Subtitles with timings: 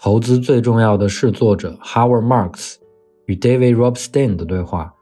[0.00, 2.76] 投资最重要的是》作者 Howard Marks
[3.26, 4.94] 与 David Robstein 的对话。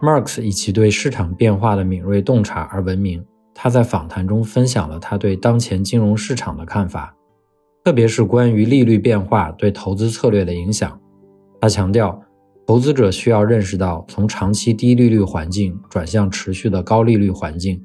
[0.00, 3.24] Marks 以其对市场变化的敏锐洞察而闻名。
[3.52, 7.16] 他在访谈中分享了他对当前金融市场的看法，
[7.84, 11.00] 特别是关于利率变化对投资策略的影响。
[11.60, 12.20] 他强调。
[12.66, 17.84] 投资者需要认识到，从长期低利率环境转向持续的高利率环境，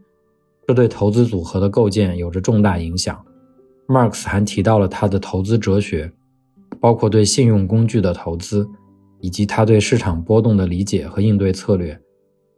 [0.66, 3.22] 这对投资组合的构建有着重大影响。
[3.90, 6.10] Marx 还提到了他的投资哲学，
[6.80, 8.70] 包括对信用工具的投资，
[9.20, 12.00] 以及他对市场波动的理解和应对策略。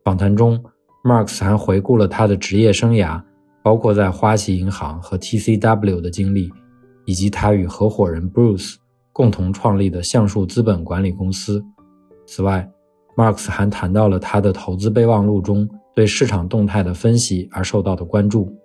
[0.04, 0.64] 访谈中
[1.04, 3.22] ，Marx 还回顾了他的职业生涯，
[3.64, 6.52] 包括在花旗银行和 TCW 的经历，
[7.06, 8.76] 以及他与合伙人 Bruce
[9.14, 11.64] 共同创立的橡树资本管理公司。
[12.26, 12.70] 此外
[13.16, 18.56] ，Marx 还谈到了他的投资备忘录中对市场动态的分析而受到的关注。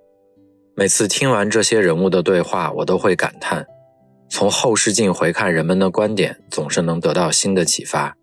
[0.75, 3.67] 每次听完这些人物的对话，我都会感叹：
[4.29, 8.17] 从后视镜回看人们的观点，总是能得到新的启发。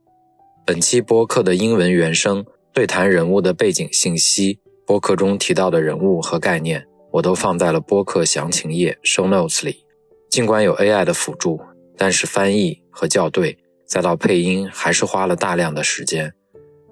[0.65, 9.85] 本期播客的英文原声对谈人物的背景信息，播客中提到的人物和概念，我都放在了播客详情页 show notes 里。
[10.29, 11.59] 尽管有 AI 的辅助，
[11.97, 13.57] 但是翻译和校对。
[13.85, 16.33] 再到配音，还是花了大量的时间。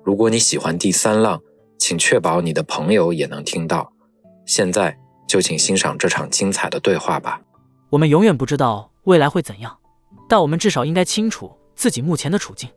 [0.03, 1.41] 如果你喜欢第三浪，
[1.79, 3.91] 请确保你的朋友也能听到。
[4.45, 4.95] 现在
[5.27, 7.41] 就请欣赏这场精彩的对话吧。
[7.89, 9.77] 我们永远不知道未来会怎样，
[10.27, 12.69] 但我们至少应该清楚自己目前的处境。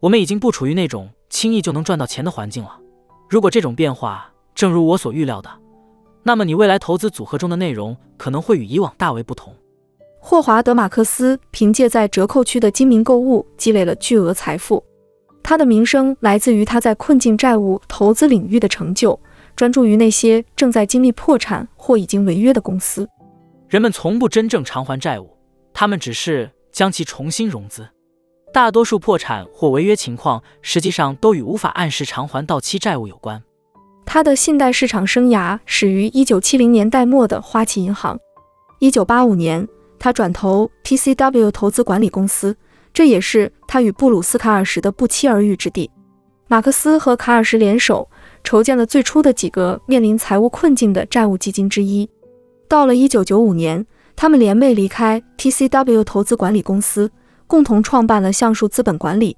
[0.00, 2.78] 我们已经不处于那种轻易就能赚到钱的环境了。
[3.28, 5.50] 如果这种变化正如我所预料的，
[6.22, 9.54] 那么你未来投资组合中的内容可能会与以往大为不同。
[10.20, 14.82] 霍华德·马克思凭借在折扣区的精明购物积累了巨额财富。
[15.42, 19.18] 他的名声来自于他在困境债务投资领域的成就，
[19.54, 23.08] 专注于那些正在经历破产或已经违约的公司。
[23.68, 25.35] 人们从不真正偿还债务，
[25.78, 27.86] 他们只是将其重新融资。
[28.50, 33.42] 大多数破产或违约情况实际上都与无法按时偿还到期债务有关。
[34.06, 38.18] 他的信贷市场生涯始于1970年代末的花旗银行。
[38.80, 39.68] 1985年。
[39.98, 42.54] 他转投 TCW 投资管理公司，
[42.92, 45.90] 这也是他与布鲁斯·卡尔什的不期而遇之地。
[46.48, 48.06] 马克思和卡尔什联手
[48.44, 52.08] 筹建了最初的几个面临财务困境的债务基金之一。
[52.68, 53.86] 到了1995年，
[54.16, 57.12] 他们联袂离开 TCW 投资管理公司，
[57.46, 59.36] 共同创办了橡树资本管理。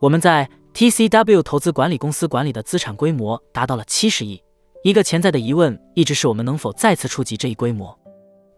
[0.00, 4.42] 我们在 TCW 投资管理公司管理的资产规模达到了七十亿。
[4.82, 7.96] 一个潜在的疑问一直是我们能否再次触及这一规模，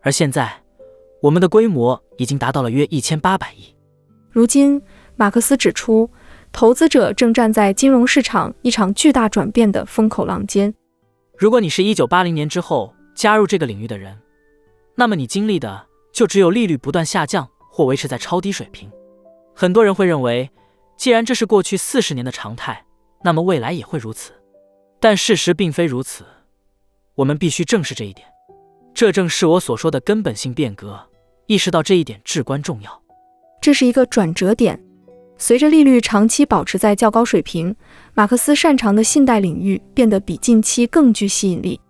[0.02, 0.50] 而现在。
[1.22, 3.74] 我们的规模已经达到了约一千八百亿。
[4.30, 4.80] 如今，
[5.16, 6.10] 马克思指出，
[6.50, 10.72] 投资者正站在金融市场一场巨大转变的风口浪尖。
[11.36, 14.16] 如果你是一九八零年之后加入这个领域的人，
[14.94, 18.90] 那么你经历的就只有利率不断下降或维持在超低水平。
[19.54, 20.50] 很多人会认为，
[20.96, 22.84] 既然这是过去四十年的常态，
[23.22, 24.32] 那么未来也会如此。
[24.98, 26.24] 但事实并非如此。
[27.14, 28.26] 我们必须正视这一点。
[28.92, 31.08] 这正是我所说的根本性变革。
[31.46, 33.02] 意识到这一点至关重要，
[33.60, 34.80] 这是一个转折点。
[35.36, 37.74] 随着利率长期保持在较高水平，
[38.14, 41.80] 马克思擅长的信贷领域变得比近期更具吸引力。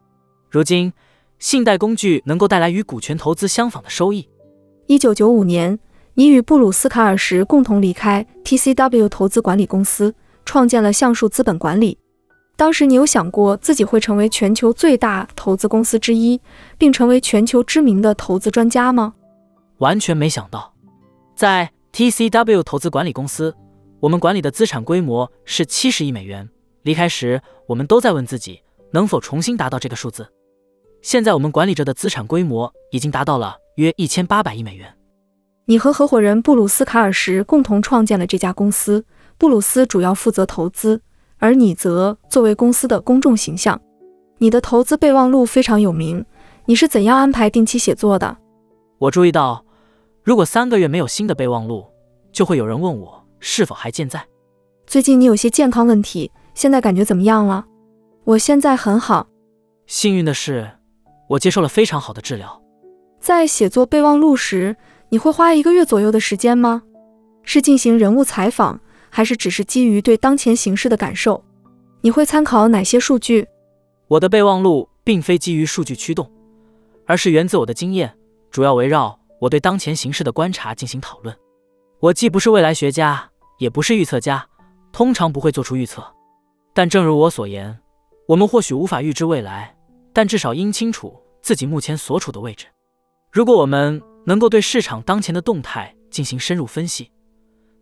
[0.49, 0.93] 如今，
[1.41, 4.29] 信贷工具能够带来与股权投资相仿的收益。
[4.87, 5.79] 一九九五年，
[6.15, 10.15] 你与布鲁斯·卡尔什共同离开 TCW 投资管理公司，
[10.45, 11.97] 创建了橡树资本管理。
[12.57, 16.39] 当时，你有想过自己会成为全球最大投资公司之一，
[16.77, 19.15] 并成为全球知名的投资专家吗？
[19.79, 20.75] 完全没想到，
[21.35, 23.57] 在 TCW 投资管理公司，
[24.01, 26.47] 我们管理的资产规模是七十亿美元。
[26.83, 28.61] 离开时，我们都在问自己
[28.93, 30.31] 能否重新达到这个数字。
[31.03, 34.95] 现在，我们管理着的资产规模已经达到了约一千八百亿美元。
[35.65, 39.05] 你和合伙人布鲁斯·卡尔什共同创建了这家公司。
[39.39, 41.01] 布鲁斯主要负责投资，
[41.39, 43.81] 而你则作为公司的公众形象。
[44.39, 46.25] 你的投资备忘录非常有名。
[46.67, 48.37] 你是怎样安排定期写作的？
[48.99, 49.65] 我注意到。
[50.23, 51.87] 如果三个月没有新的备忘录，
[52.31, 54.23] 就会有人问我是否还健在。
[54.87, 57.65] 最近你有些健康问题，现在感觉怎么样了？
[58.25, 59.27] 我现在很好。
[59.87, 60.71] 幸运的是，
[61.31, 62.61] 我接受了非常好的治疗。
[63.21, 64.75] 在写作备忘录时，
[65.11, 66.83] 你会花一个月左右的时间吗？
[67.45, 71.45] 是进行人物采访，还是只是基于对当前形势的感受？
[72.01, 73.47] 你会参考哪些数据？
[74.09, 76.29] 我的备忘录并非基于数据驱动，
[77.07, 78.13] 而是源自我的经验，
[78.51, 81.37] 主要围绕我对当前形势的观察进行讨论。
[82.01, 84.45] 我既不是未来学家，也不是预测家，
[84.91, 86.05] 通常不会做出预测。
[86.75, 87.79] 但正如我所言，
[88.27, 89.77] 我们或许无法预知未来，
[90.13, 92.67] 但至少应清楚自己目前所处的位置。
[93.31, 97.11] 如果我们能够对市场当前的动态进行深入分析，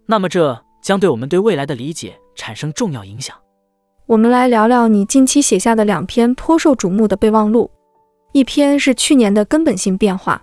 [0.07, 3.37] 那么这将对我们对未来的理解产生重要影响。
[4.07, 7.71] 我们来聊聊你近期写下的两篇颇受瞩目的备忘录，
[8.33, 10.43] 一篇是去年的根本性变化。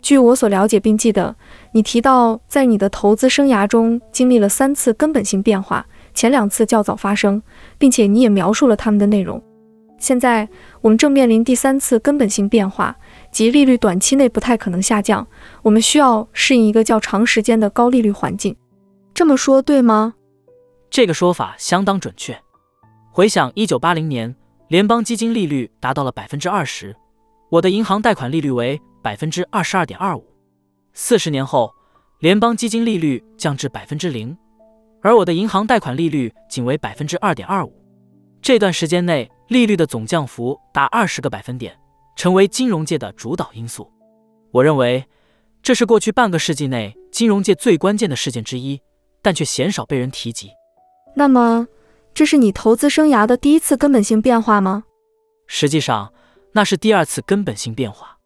[0.00, 1.34] 据我所了解并记得，
[1.72, 7.42] 你提到在你的投资生涯中经历了三次根本性变化，前两次较早发生，
[7.78, 9.42] 并且你也描述了它们的内容。
[9.98, 10.48] 现在
[10.80, 12.96] 我们正面临第三次根本性变化，
[13.32, 15.26] 即利率短期内不太可能下降，
[15.62, 18.54] 我们需要适应一个较长时间的高利率环境。
[19.12, 20.14] 这么说对吗？
[20.88, 22.38] 这个说法相当准确。
[23.10, 24.34] 回想一九八零年，
[24.68, 26.94] 联邦基金利率达到了百分之二十，
[27.50, 30.24] 我的银行贷款利率为百分之二十二点二五。
[30.92, 31.74] 四十年后，
[32.20, 34.36] 联邦基金利率降至百分之零，
[35.02, 37.72] 而我的银行贷款利率仅为百分之二点二五。
[38.40, 41.76] 这段时间内，利率的总降幅达二十个百分点，
[42.16, 43.90] 成为金融界的主导因素。
[44.52, 45.04] 我认为
[45.62, 48.80] 这是过去半个世纪内金融界最关键的事件之一，
[49.20, 50.50] 但却鲜少被人提及。
[51.14, 51.66] 那么。
[52.14, 54.82] 这是你投资生涯的第一次根本性变化吗？
[55.46, 56.12] 实际上，
[56.50, 58.18] 那是第二次根本性变化。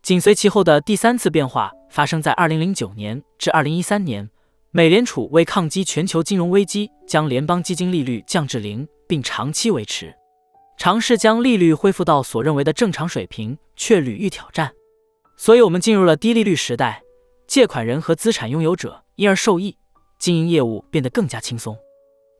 [0.00, 4.30] 紧随其后的第三次变化发生在2009年至2013年，
[4.70, 10.14] 美联储为抗击全球金融危机，将联邦基金利率降至零，并长期维持，
[10.82, 14.72] 尝试将利率恢复到所认为的正常水平，却屡遇挑战。
[15.36, 17.04] 所以，我们进入了低利率时代，
[17.46, 19.76] 借款人和资产拥有者因而受益，
[20.18, 21.78] 经营业务变得更加轻松。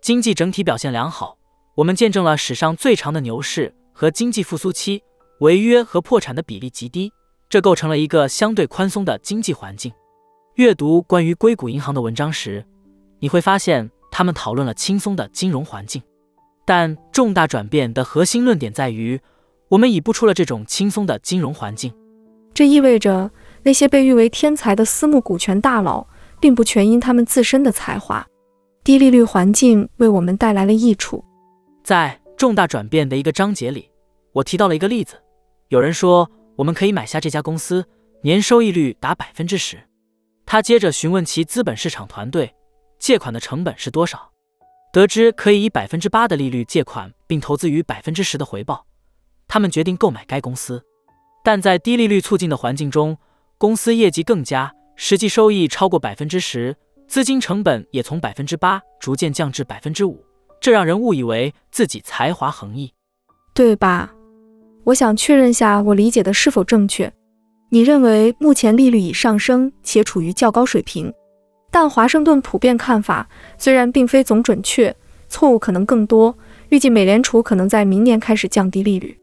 [0.03, 1.39] 经济整体表现良好，
[1.77, 5.05] 我们见证了史上最长的牛市和经济复苏期，
[5.39, 7.13] 违约和破产的比例极低，
[7.49, 9.93] 这构成了一个相对宽松的经济环境。
[10.57, 12.67] 阅读关于硅谷银行的文章时，
[13.21, 16.03] 你会发现他们讨论了轻松的金融环境，
[16.65, 19.21] 但重大转变的核心论点在于，
[19.69, 21.93] 我们已不出了这种轻松的金融环境。
[22.55, 23.31] 这意味着
[23.63, 26.07] 那些被誉为天才的私募股权大佬，
[26.41, 28.27] 并不全因他们自身的才华。
[28.85, 31.25] 低利率环境为我们带来了益处。
[31.85, 33.89] 在重大转变的一个章节里，
[34.33, 35.15] 我提到了一个例子。
[35.69, 37.85] 有人说我们可以买下这家公司，
[38.23, 39.79] 年收益率达百分之十。
[40.45, 42.55] 他接着询问其资本市场团队，
[42.99, 44.32] 借款的成本是多少。
[44.93, 48.85] 得知可以以百分之八的利率借款，并投资于百分之十的回报，
[49.49, 50.85] 他们决定购买该公司。
[51.43, 53.17] 但在低利率促进的环境中，
[53.57, 56.77] 公司业绩更佳，实际收益超过百分之十。
[57.09, 60.23] 资金成本也从百分之八逐渐降至百分之五，
[60.61, 62.93] 这让人误以为自己才华横溢，
[63.55, 64.13] 对吧？
[64.85, 67.11] 我想确认下我理解的是否正确。
[67.71, 71.13] 你认为目前利率已上升且处于较高水平，
[71.73, 73.27] 但华盛顿普遍看法
[73.57, 74.95] 虽然并非总准确，
[75.29, 76.37] 错误可能更多。
[76.69, 79.19] 预计美联储可能在明年开始降低利率。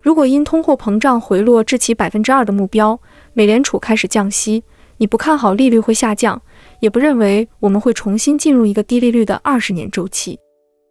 [0.00, 2.98] 如果因通货膨胀回落至其百分之二的目标，
[3.34, 4.64] 美联储开始降息，
[4.96, 6.40] 你不看好利率会下降？
[6.80, 10.38] 也不认为我们会重新进入一个低利率的二十年周期。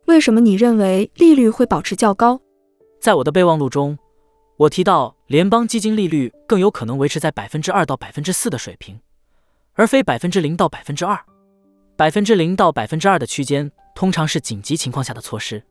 [0.05, 2.39] 为什么你认为利率会保持较高？
[3.01, 3.97] 在我的备忘录中，
[4.57, 8.99] 我提到联邦基金利率更有可能维持在百分之二到百分之四的水平，
[9.79, 11.17] 而非百分之零到百分之二。
[11.95, 15.63] 百分之零到百分之二的区间通常是紧急情况下的措施。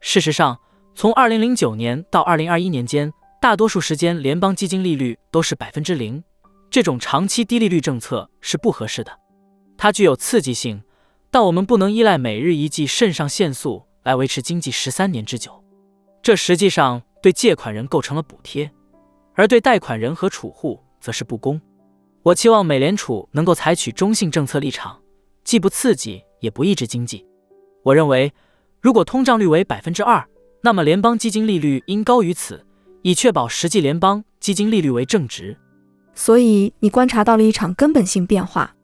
[0.00, 0.58] 事实上，
[0.94, 6.24] 从二零零九年到二零二一年间，大多数时间联邦基金利率都是百分之零。
[6.70, 9.12] 这种长期低利率政策是不合适的。
[9.76, 10.82] 它具有刺激性，
[11.30, 15.62] 但我们不能依赖每日一剂肾上腺素来维持经济十三年之久。
[16.22, 18.70] 这实际上对借款人构成了补贴，
[19.34, 21.60] 而对贷款人和储户则是不公。
[22.24, 25.00] 我期望美联储能够采取中性政策立场，
[25.42, 27.26] 既不刺激也不抑制经济。
[27.82, 28.32] 我认为，
[28.80, 30.24] 如果通胀率为百分之二，
[30.62, 32.64] 那么联邦基金利率应高于此，
[33.02, 35.58] 以确保实际联邦基金利率为正值。
[36.14, 38.76] 所以，你观察到了一场根本性变化。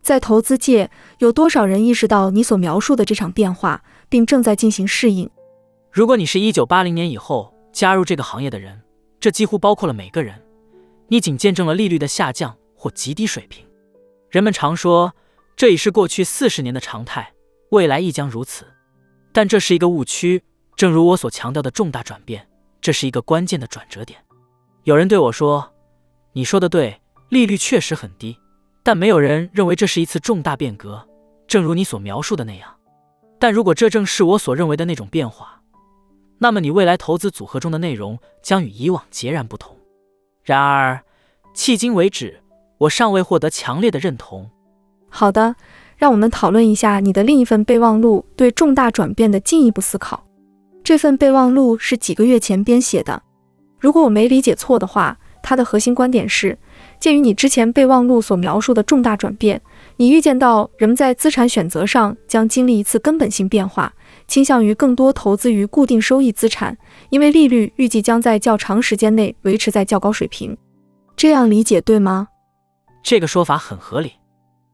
[0.00, 5.28] 在投资界，有多少人意识到你所描述的这场变化，并正在进行适应？
[5.90, 8.80] 如果你是一九八零年以后加入这个行业的人，
[9.18, 10.40] 这几乎包括了每个人。
[11.08, 13.66] 你仅见证了利率的下降或极低水平。
[14.28, 15.14] 人们常说
[15.56, 17.32] 这已是过去四十年的常态，
[17.70, 18.66] 未来亦将如此。
[19.32, 20.42] 但这是一个误区。
[20.76, 22.46] 正如我所强调的重大转变，
[22.82, 24.18] 这是一个关键的转折点。
[24.82, 25.72] 有人对我说
[26.34, 27.00] ：“你说的对，
[27.30, 28.36] 利率确实很低。”
[28.82, 31.08] 但没有人认为这是一次重大变革，
[31.46, 32.76] 正如你所描述的那样。
[33.38, 35.62] 但如果这正是我所认为的那种变化，
[36.38, 39.74] 那么你未来投资组合中的内容将与以往截然不同。
[40.42, 41.02] 然而，
[41.54, 42.42] 迄今为止，
[42.78, 44.50] 我尚未获得强烈的认同。
[45.08, 45.54] 好的，
[45.96, 50.24] 让我们讨论一下你的另一份备忘录对重大转变的进一步思考。
[50.82, 53.22] 这份备忘录是几个月前编写的。
[53.78, 56.58] 如果我没理解错的话，它的核心观点是：
[56.98, 59.60] 鉴于你之前备忘录所描述的重大转变，
[59.96, 63.92] 你预见到人们在资产选择上将经历一次根本性变化，
[64.26, 66.76] 倾向于更多投资于固定收益资产，
[67.10, 70.56] 因为利率预计将在较长时间内维持在较高水平。
[71.14, 72.28] 这样理解对吗？
[73.04, 74.14] 这个说法很合理。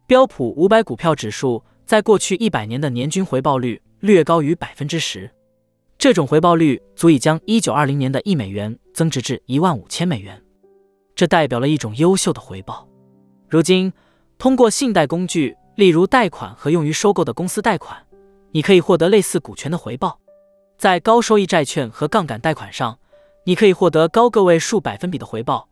[0.06, 5.30] 标普五百股票指数在过去一百年的年均回报率略高于百分之十。
[5.99, 10.40] 这种回报率足以将一九二零年的一美元增值至一万五千美元，
[11.14, 12.88] 这代表了一种优秀的回报。
[13.49, 13.92] 如今，
[14.38, 17.99] 通过信贷工具，例如贷款和用于收购的公司贷款，
[18.52, 20.18] 你可以获得类似股权的回报。
[20.78, 22.99] 在高收益债券和杠杆贷款上，
[23.44, 25.68] 你可以获得高个位数百分比的回报。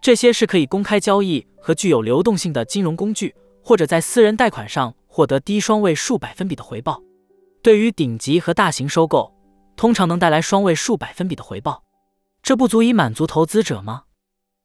[0.00, 7.02] 这些是可以公开交易和具有流动性的金融工具，或者在私人贷款上获得低双位数百分比的回报。
[7.62, 9.34] 对于顶级和大型收购，
[9.76, 11.84] 通常能带来双位数百分比的回报，
[12.42, 14.04] 这不足以满足投资者吗？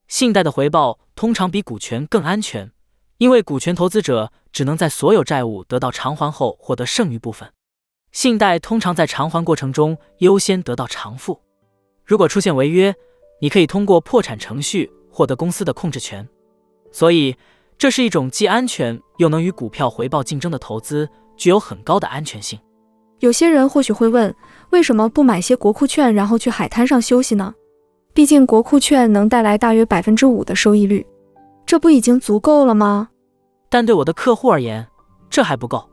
[0.08, 2.72] 信贷的回报通常比股权更安全，
[3.18, 7.52] 因为股权投资者只能在所有债务得到偿还后获得剩余部分，
[8.14, 11.42] 信贷通常在偿还过程中优先得到偿付。
[12.06, 12.96] 如果出现违约，
[13.42, 16.28] 你可以通过破产程序获得公司的控制权。
[16.92, 17.34] 所以，
[17.78, 21.08] 这是一种既安全又能与股票回报竞争的投资，
[21.38, 22.60] 具有很高的安全性。
[23.20, 24.36] 有些人或许会问，
[24.72, 27.54] 为什么不买些国库券，然后去海滩上休息呢？
[28.14, 31.06] 毕竟国库券能带来大约百分之五的收益率，
[31.66, 33.10] 这不已经足够了吗？
[33.70, 34.86] 但对我的客户而言，
[35.30, 35.90] 这还不够。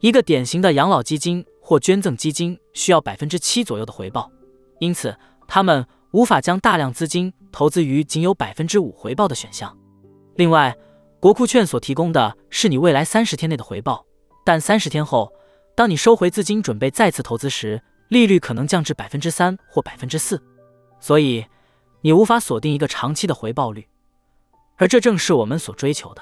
[0.00, 4.30] 一个典型的养老基金或捐赠基金需要百分之七左右的回报，
[4.78, 5.16] 因此
[5.48, 9.74] 他们无法将大量资金投资于仅有百分之五回报的选项。
[10.34, 10.76] 另外，
[11.18, 14.04] 国库券所提供的是你未来三十天内的回报，
[14.44, 15.32] 但三十天后。
[15.74, 20.38] 当你收回资金准备再次投资时，利率可能降至百分之三或百分之四，
[21.00, 21.46] 所以
[22.02, 23.86] 你无法锁定一个长期的回报率，
[24.76, 26.20] 而这正是我们所追求的。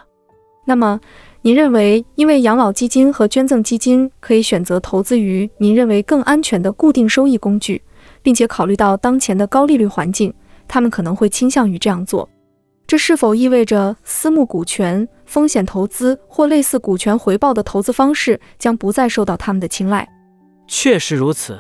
[0.65, 1.01] 那么，
[1.43, 7.83] 您认为，因为养老基金和捐赠基金可以选择投资于您认为更安全的固定收益工具，
[8.23, 10.33] 并且考虑到当前的高利率环境，
[10.67, 12.29] 他们可能会倾向于这样做？
[12.87, 20.07] 这是否意味着私募股权、风险投资或类似股权回报的投资方式将不再受到他们的青睐？
[20.69, 21.59] 确实如此，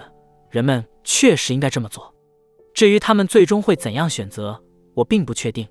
[0.50, 2.14] 人们确实应该这么做。
[2.74, 4.62] 至于他们最终会怎样选择，
[4.94, 5.66] 我并不确定。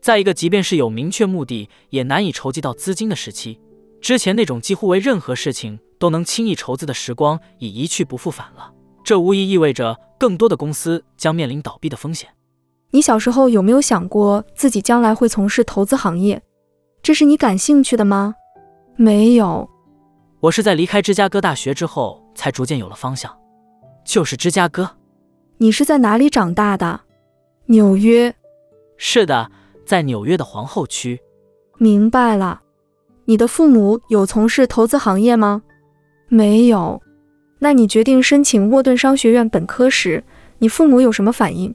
[0.00, 3.58] 在一个即便是有明确目的也难以筹集到资金的时期，
[4.00, 8.72] 之前那种几乎为任何事情都能轻易筹资的时光已一去不复返了。
[9.02, 12.28] 这无疑意味着更多的公司将面临倒闭的风险。
[12.94, 16.40] 你小时候有没有想过自己将来会从事投资行业？
[17.02, 18.36] 这是你感兴趣的吗？
[18.94, 19.68] 没有，
[20.38, 23.36] 我是在离开芝加哥大学之后才逐渐有了方向，
[24.04, 24.88] 就是芝加哥。
[25.58, 27.00] 你是在哪里长大的？
[27.66, 28.32] 纽约。
[28.96, 29.50] 是的，
[29.84, 31.20] 在纽约的皇后区。
[31.78, 32.60] 明白了。
[33.24, 35.62] 你的父母有从事投资行业吗？
[36.28, 37.02] 没有。
[37.58, 40.22] 那你决定申请沃顿商学院本科时，
[40.58, 41.74] 你父母有什么反应？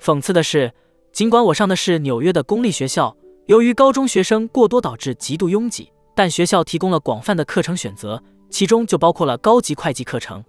[0.00, 0.72] 讽刺的是，
[1.12, 10.44] 尽管我上的是纽约的公立学校，由于高中学生过多导致极度拥挤，但学校提供了广泛的课程选择，其中就包括了高级会计课程。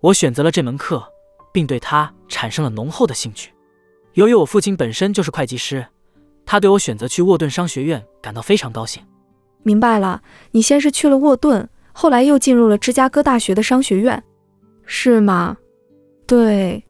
[0.00, 1.02] 我选择了这门课，
[1.52, 3.52] 并对它产生了浓厚的兴趣。
[4.14, 5.86] 由于我父亲本身就是会计师，
[6.44, 9.02] 他对我选择去沃顿商学院感到非常高兴。
[9.62, 10.20] 明白了，
[10.50, 14.22] 你先是去了沃顿，后来又进入了芝加哥大学的商学院，
[14.84, 15.56] 是吗？
[16.26, 16.84] 对。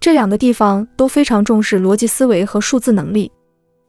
[0.00, 3.30] 这两个地方都非常重视逻辑思维和数字能力。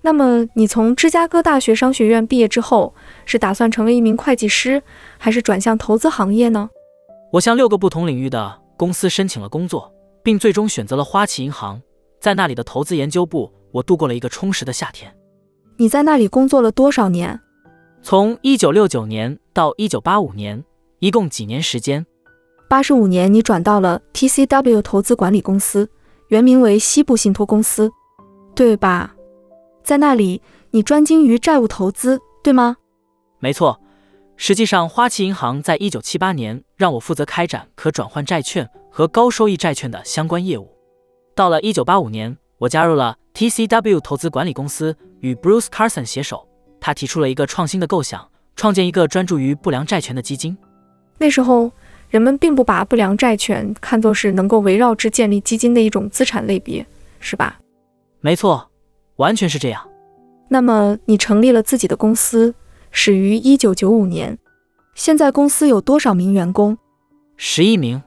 [0.01, 4.81] 那么，你从芝加哥大学商学院毕业之后，是打算成为一名会计师，
[5.17, 6.69] 还是转向投资行业呢？
[7.33, 11.81] 我向六个不同领域的公司申请了工作，并最终选择了花旗银行。
[12.19, 15.13] 在那里的投资研究部，我度过了一个充实的夏天。
[15.77, 17.39] 你在那里工作了多少年？
[18.01, 20.63] 从一九六九年到一九八五年，
[20.99, 22.05] 一共几年时间？
[22.69, 25.89] 八十五年，你转到了 TCW 投资管理公司。
[26.29, 27.91] 原名为西部信托公司，
[28.55, 29.15] 对吧？
[29.83, 32.77] 在那里，你专精于债务投资，对吗？
[33.39, 33.79] 没错。
[34.37, 40.71] 实际上，花旗银行在一九七八年让我负责开展可转换债券和高收益债券的相关业务。
[41.35, 46.47] 到了一九八五年，我加入了 TCW 投资管理公司，与 Bruce Carson 携手。
[46.79, 50.57] 他提出了一个创新的构想：创建一个专注于不良债权的基金。
[51.17, 51.71] 那时候，
[52.09, 56.85] 人们并不把不良债权看作是能够围绕之建立基金的一种资产类别，
[57.19, 57.59] 是吧？
[58.19, 58.69] 没错，
[59.17, 59.87] 完全是这样。
[60.47, 62.55] 那么，你成立了自己的公司，
[62.89, 64.37] 始于一九九五年。
[64.95, 66.77] 现在公司有多少名员工？
[67.37, 68.01] 十一名。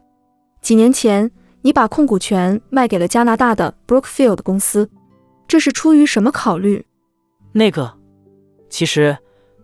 [0.61, 1.30] 几年前，
[1.62, 4.90] 你把控股权卖给了加拿大的 Brookfield 公司，
[5.47, 6.85] 这是出于什么考虑？
[7.52, 7.97] 那个，
[8.68, 9.16] 其实，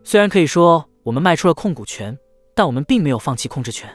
[0.04, 2.16] 虽然可以说我们卖出了控股权，
[2.54, 3.88] 但我们并没有放弃控制权。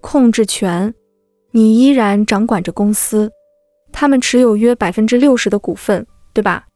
[0.00, 0.94] 控制权，
[1.52, 3.30] 你依然掌管着公司，
[3.92, 6.66] 他们持有约百分之六十的股份，对吧？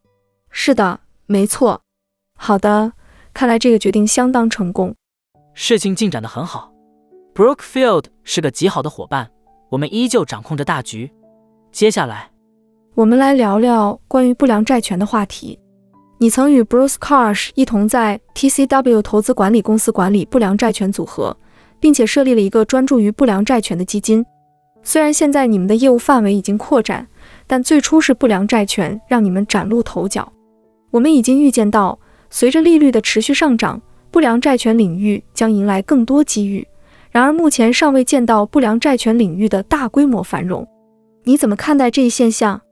[0.51, 1.01] 是的。
[1.27, 1.81] 没错，
[2.39, 2.93] 好的，
[3.33, 4.95] 看来这个决定相当成功，
[5.55, 6.71] 事情进展得很好。
[7.35, 9.31] Brookfield 是个极好的伙伴，
[9.71, 11.11] 我们依旧掌控着大局。
[11.73, 12.31] 接下来，
[12.95, 15.59] 我们来聊聊关于不良债权的话题。
[16.19, 21.35] 你曾与 Bruce Karsh 一同在 TCW 投资管理公司管理不良债权组合，
[21.85, 24.25] 并且设立了一个专注于不良债权的基金。
[24.83, 27.07] 虽然现在你们的业务范围已经扩展，
[27.47, 30.33] 但最初是不良债权让你们崭露头角。
[30.93, 31.99] 我们已经预见到，
[32.31, 36.67] 随着利率的持续上涨，不良债权领域将迎来更多机遇。
[37.11, 40.67] 然而，目前尚未见到不良债权领域的大规模繁荣。
[41.25, 42.63] 你怎么看待这一现象？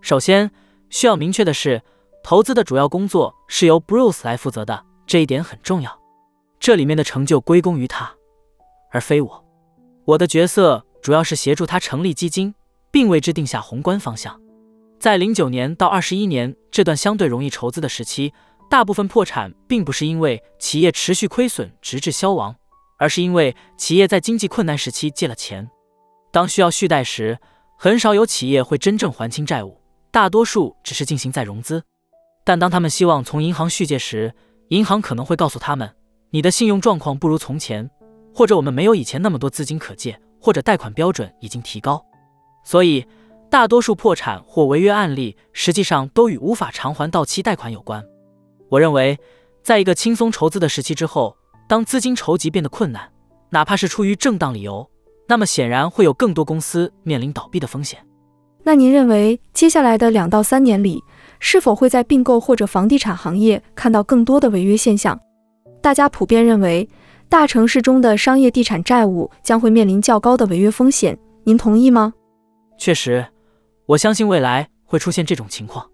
[0.00, 0.48] 首先，
[0.88, 1.82] 需要明确的是，
[2.22, 5.90] 投资的主要工作是由 Bruce 来负责的，这一点很重要。
[6.60, 8.08] 这里面的成就归功于他，
[8.92, 9.44] 而非我。
[10.04, 12.54] 我的角色主要是协助他成立基金，
[12.92, 14.40] 并为之定下宏观方向。
[15.00, 18.32] 在零九年到二十一年这段相对容易筹资的时期，
[18.70, 22.54] 大部分破产并不是因为企业持续亏损直至消亡，
[22.98, 25.68] 而是因为企业在经济困难时期借了钱。
[26.30, 27.38] 当需要续贷时，
[27.76, 31.82] 很少有企业会真正还清债务，大多数只是进行再融资。
[32.44, 34.32] 但当他们希望从银行续借时，
[34.68, 35.94] 银行可能会告诉他们
[36.30, 37.90] ：“你的信用状况不如从前，
[38.34, 42.04] 或者我们没有以前那么多资金可借，或者贷款标准已经提高。”
[42.64, 43.04] 所以。
[43.52, 48.02] 大多数破产或违约案例实际上都与无法偿还到期贷款有关。
[48.70, 49.18] 我认为，
[49.62, 51.36] 在一个轻松筹资的时期之后，
[51.68, 53.10] 当资金筹集变得困难，
[53.50, 54.88] 哪怕是出于正当理由，
[55.28, 58.02] 那么显然会有更多公司面临倒闭的风险。
[58.62, 61.04] 那您认为，接下来的两到三年里，
[61.38, 65.20] 是否会在并购或者房地产行业看到更多的违约现象？
[65.82, 66.88] 大家普遍认为，
[67.32, 71.18] 大城市中的商业地产债务将会面临较高的违约风险。
[71.44, 72.12] 您同意吗？
[72.76, 73.26] 确实。
[73.86, 75.90] 我相信未来会出现这种情况。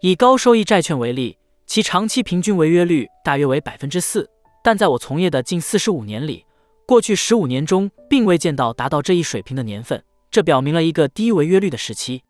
[0.00, 4.28] 以高收益债券为例，其长期平均违约率大约为百分之四，
[4.64, 6.44] 但在我从业的近四十五年里，
[6.84, 12.24] 过去十五年中并未见到达到这一水平的年份，这表明了一个低违约率的时期。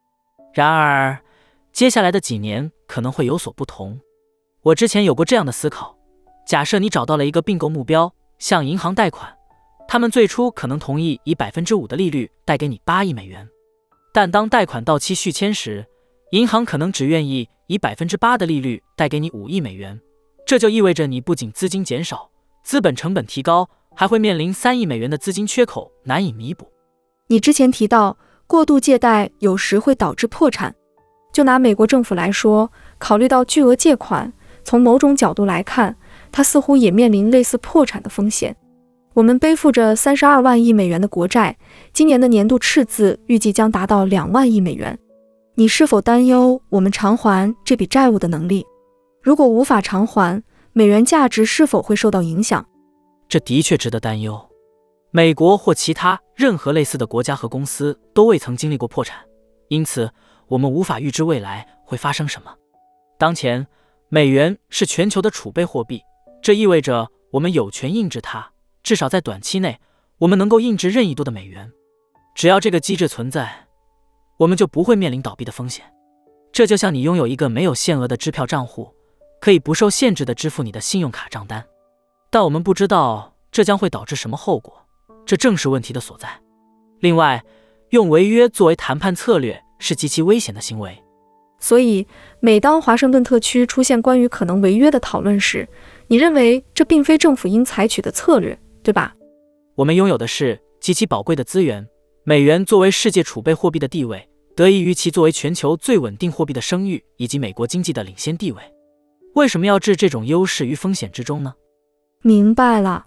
[0.53, 1.19] 然而，
[1.73, 3.99] 接下来的几年可能会有所不同。
[4.65, 5.97] 我之前有过这样的思考：
[6.47, 9.33] 假设你找到了一个并购目标，向银行贷款，
[9.87, 13.49] 他们最初可能同意以百分之五的利率贷给你八亿美元。
[14.13, 15.87] 但当贷款到期续签时，
[16.33, 20.01] 银行可能只愿意以百分之八的利率贷给你五亿美元，
[20.45, 22.29] 这就意味着你不仅资金减少，
[22.65, 26.67] 资本成本提高，还会面临三亿美元的资金缺口难以弥补。
[27.29, 30.75] 你之前提到过度借贷有时会导致破产，
[31.33, 34.33] 就拿美国政府来说，考虑到巨额借款，
[34.65, 35.97] 从某种角度来看，
[36.33, 38.57] 它似乎也面临类似破产的风险。
[39.15, 41.59] 我们背负着三十二万亿美元的国债，
[41.93, 44.99] 今年的年度赤字预计将达到两万亿美元。
[45.55, 48.65] 你是否担忧我们偿还这笔债务的能力？
[49.23, 50.43] 如果无法偿还，
[50.73, 52.67] 美元价值是否会受到影响？
[53.29, 54.49] 这的确值得担忧。
[55.11, 59.19] 美国或其他任何类似的国家和公司都未曾经历过破产，
[59.69, 60.11] 因此
[60.49, 62.51] 我们无法预知未来会发生什么。
[63.19, 63.67] 当前，
[64.09, 66.01] 美元是全球的储备货币，
[66.43, 68.51] 这意味着我们有权印制它。
[68.83, 69.79] 至少在短期内，
[70.19, 71.71] 我们能够印制任意多的美元。
[72.35, 73.69] 只要这个机制存在，
[74.39, 75.85] 我们就不会面临倒闭的风险。
[76.51, 78.93] 这就像你拥有一个没有限额的支票账户，
[79.41, 81.65] 可以不受限制地支付你的信用卡账单。
[82.29, 84.85] 但我们不知道这将会导致什么后果，
[85.25, 86.29] 这正是问题的所在。
[86.99, 87.45] 另外，
[87.91, 91.01] 用违约作为谈判策略是极其危险的行为。
[91.59, 92.09] 所以，
[92.41, 95.69] 每当华盛顿特区出现关于可能违约的讨论时，
[96.13, 98.59] 你认为这并非政府应采取的策略。
[98.83, 99.15] 对吧？
[99.77, 101.89] 我们拥有的是极其宝贵的资源。
[102.25, 108.61] 美元作为世界储备货币的地位，得益于其作为全球最稳定货币的声誉以及美国经济的领先地位。
[109.35, 111.55] 为什么要置这种优势于风险之中呢？
[112.21, 113.07] 明白了。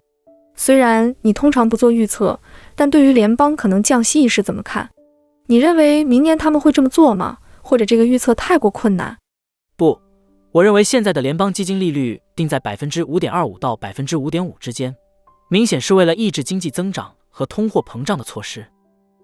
[0.56, 2.40] 虽然你通常不做预测，
[2.74, 4.90] 但对于联邦可能降息一事怎么看？
[5.46, 7.38] 你认为明年他们会这么做吗？
[7.62, 9.16] 或者这个预测太过困难？
[10.52, 14.94] 不，我认为现在的联邦基金利率定在百分之五点二五到百分之五点五之间，
[15.48, 18.66] 明显是为了抑制经济增长和通货膨胀的措施。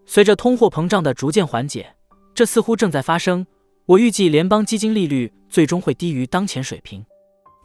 [0.05, 1.95] 随着通货膨胀的逐渐缓解，
[2.35, 3.47] 这似乎正在发生。
[3.87, 7.05] 我预计联邦基金利率最终会低于当前水平。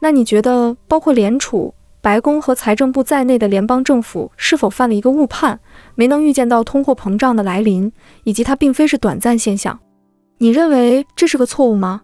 [0.02, 5.60] 那你觉得，包括联储、白宫和财政部在内的联邦政府是否犯了一个误判，
[5.96, 7.92] 没能预见到通货膨胀的来临，
[8.24, 9.80] 以及它并非是短暂现象？
[10.40, 12.02] 你认为这是个错误吗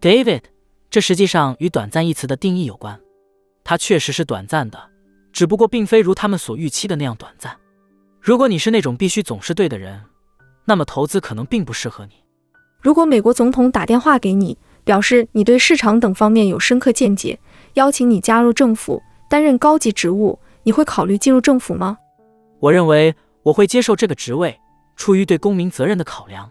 [0.00, 0.40] ，David？
[0.94, 3.00] 这实际上与“短暂”一词的定义有关。
[3.64, 4.78] 它确实是短暂的，
[5.32, 7.52] 只不过并非如他们所预期的那样短暂。
[8.20, 10.00] 如果你是那种必须总是对的人，
[10.64, 12.12] 那么投资可能并不适合你。
[12.80, 17.40] 如果美国总统打电话给你，表示你对市场等方面有深刻见解，
[17.72, 21.98] 邀请你加入政府担任高级职务，你会考虑进入政府吗？
[22.60, 24.60] 我认为我会接受这个职位，
[24.94, 26.48] 出于对公民责任的考量。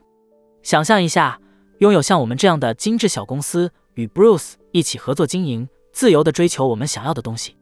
[0.63, 1.39] 想象一下，
[1.83, 7.57] 拥有像我们这样的精致小公司，与 Bruce 一起合作经营，自由地追求我们想要的东西。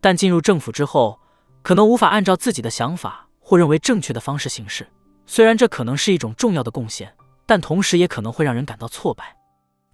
[0.00, 1.20] 但进入政府之后，
[1.62, 4.84] 可能无法按照自己的想法或认为正确的方式行事。
[5.24, 7.12] 虽然这可能是一种重要的贡献。
[7.46, 9.36] 但同时也可能会让人感到挫败。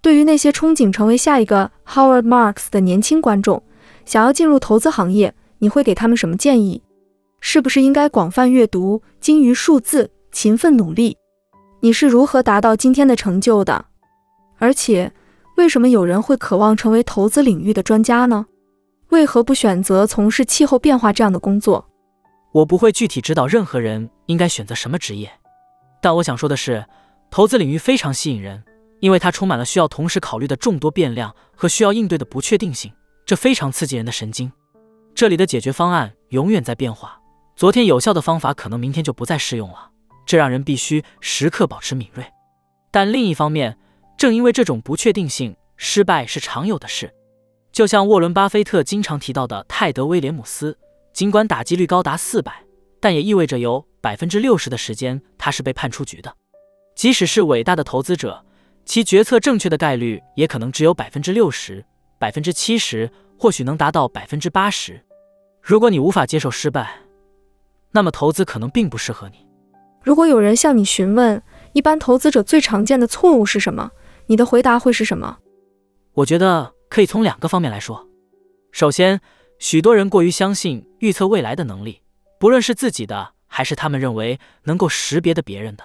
[0.02, 3.62] 对于那些憧憬成为下一个 Howard Marks 的年轻观众，
[4.04, 6.82] 想要进入投资行业，你会给他们什么建议？
[7.40, 11.16] 是不是应该广泛阅读、精于数字、勤奋努力？
[11.86, 13.84] 你是如何达到今天的成就的？
[14.58, 15.12] 而且，
[15.56, 18.46] 为什么有人会渴望成为投资领域的专家呢？
[19.10, 21.86] 为何不选择从事气候变化这样的工作？
[22.50, 25.30] 我不会具体指导任何人应该选择什么职业，
[26.02, 26.84] 但我想说的是。
[27.30, 28.64] 投资领域非常吸引人，
[28.98, 32.92] 因为它充满了需要同时考虑的众多变量和需要应对的不确定性，
[33.24, 34.50] 这非常刺激人的神经。
[35.14, 37.20] 这里的解决方案永远在变化，
[37.54, 39.90] 昨天有效的方法可能明天就不再适用了，
[40.26, 42.26] 这让人必须时刻保持敏锐。
[42.90, 43.78] 但另一方面，
[44.18, 47.14] 正因为这种不确定性，失败是常有的事。
[47.72, 50.78] 就像沃伦·巴菲特经常提到的泰德·威廉姆斯，
[51.12, 52.64] 尽管打击率高达四百，
[53.00, 56.34] 但也意味着有百分之六十的时间他是被判出局的。
[56.94, 58.42] 即使是伟大的投资者，
[58.86, 61.84] 其决策正确的概率也可能只有百分之六十、
[62.18, 65.04] 百分之七十，或许能达到百分之八十。
[65.60, 66.98] 如果你无法接受失败，
[67.90, 69.45] 那么投资可能并不适合你。
[70.06, 71.42] 如果有人向你询问
[71.72, 73.90] 一般投资者最常见的错误是什么，
[74.26, 75.38] 你的回答会是什么？
[76.12, 78.06] 我觉得可以从两个方面来说。
[78.70, 79.20] 首先，
[79.58, 82.02] 许多人过于相信预测未来的能力，
[82.38, 85.82] 不论是自己的还是他们认为能够识别的别人的。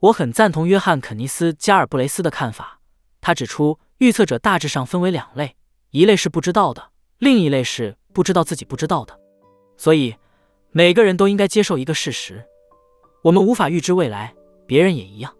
[0.00, 2.80] 我很赞同约翰·肯尼斯·加尔布雷斯的看法。
[3.20, 5.54] 他指出，预测者大致上分为两类：
[5.92, 9.16] 一类是不知道的，另一类是不知道自己不知道的。
[9.76, 10.16] 所以，
[10.72, 12.44] 每个人都应该接受一个事实：
[13.24, 14.34] 我们无法预知未来，
[14.66, 15.34] 别人也一样。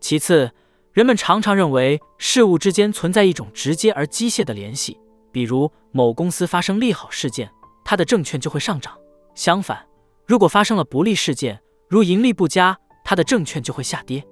[0.00, 0.50] 其次，
[0.94, 4.98] 人们常常认为事物之间存在一种直接而机械的联系，
[5.30, 7.50] 比如某公司发生利好事件，
[7.84, 8.94] 它的证券就会上涨；
[9.34, 9.86] 相反，
[10.26, 14.26] 如果发生了不利事件，如盈利不佳，它的证券就会下跌，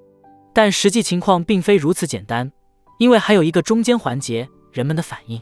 [0.55, 2.51] 但实际情况并非如此简单，
[2.99, 5.39] 因为还有一个中间环节——人们的反应。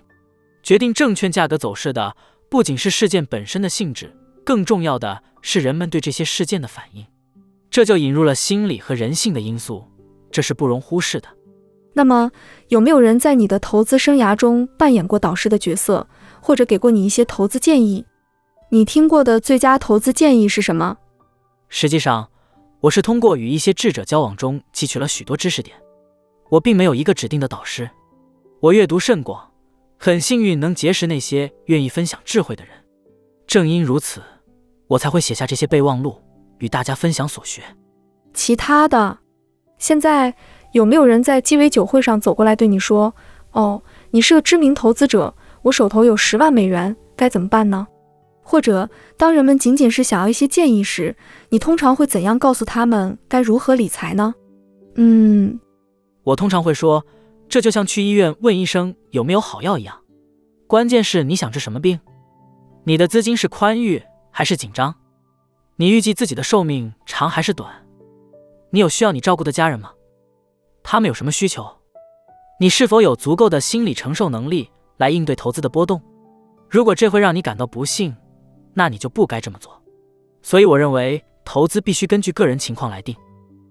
[0.64, 2.16] 决定证券价格走势的
[2.50, 4.12] 不仅是事件本身的性质，
[4.44, 7.06] 更重要的是人们对这些事件的反应。
[7.74, 9.84] 这就引入了心理和人性的因素，
[10.30, 11.26] 这是不容忽视的。
[11.92, 12.30] 那么，
[12.68, 16.06] 有没有人在你的投资生涯中扮演过导师的角色，
[16.40, 18.06] 或者给过你一些投资建议？
[18.70, 20.96] 你听过的最佳投资建议是什么？
[21.68, 22.30] 实际上。
[22.78, 25.76] 我是通过与一些智者交往中汲取了许多知识点。
[26.50, 27.90] 我并没有一个指定的导师。
[28.60, 29.50] 我阅读甚广，
[29.98, 32.72] 很幸运能结识那些愿意分享智慧的人。
[33.48, 34.22] 正因如此，
[34.86, 36.20] 我才会写下这些备忘录，
[36.58, 37.62] 与大家分享所学。
[38.32, 39.18] 其他的，
[39.78, 40.34] 现在
[40.72, 43.14] 有没有人在鸡尾酒会上走过来对你说
[43.52, 47.86] ：“哦，你是个知名投资者，我手头有十万美元，该怎么办呢？”
[48.46, 51.16] 或者，当人们仅仅是想要一些建议时，
[51.48, 54.34] 你通常会怎样告诉他们该如何理财呢？
[54.96, 55.58] 嗯，
[56.24, 57.06] 我通常会说，
[57.48, 59.98] 这就像去医院问医生有没有好药一样，
[60.66, 61.98] 关键是你想治什么病，
[62.84, 64.94] 你的资金是宽裕还是紧张，
[65.76, 67.86] 你预计自己的寿命长还是短，
[68.70, 69.92] 你有需要你照顾的家人吗？
[70.82, 71.66] 他们有什么需求？
[72.60, 76.00] 你是否有足够的心理承受能力来应对投资的波动？
[76.68, 78.14] 如果这会让你感到不幸。
[78.76, 79.80] 那你就不该这么做，
[80.42, 83.14] 所以我认为投资必须根据个人情况来定。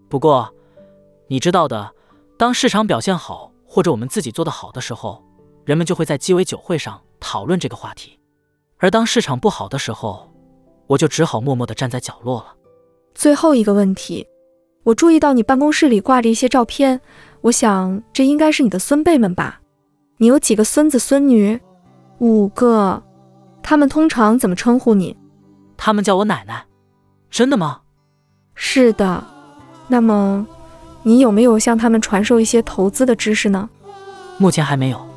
[0.08, 0.50] 不过，
[1.28, 1.94] 你知道的，
[2.38, 5.22] 当市场表现好或者我们自己做得好的时候，
[5.66, 8.18] 人们就会在鸡尾酒会上讨论这个话题；
[8.78, 10.33] 而当市场不好的时候，
[10.88, 12.54] 我就只好默默地站在角落了。
[13.15, 14.28] 最后一个问题，
[14.84, 17.00] 我注意到你办公室里挂着一些照片，
[17.41, 19.62] 我想这应该是你的孙辈们吧？
[20.17, 21.60] 你有几个孙子孙女？
[22.19, 23.02] 五个。
[23.62, 25.15] 他们通常怎么称呼你？
[25.78, 26.65] 他们叫我奶奶。
[27.30, 27.82] 真的吗？
[28.56, 29.24] 是的。
[29.88, 30.46] 那么，
[31.02, 33.69] 你有没有向他们传授一些投资的知识呢？
[34.38, 35.12] 目前还没有。